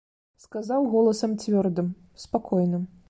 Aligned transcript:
Сказаў 0.45 0.87
голасам 0.95 1.35
цвёрдым, 1.43 1.93
спакойным. 2.25 2.89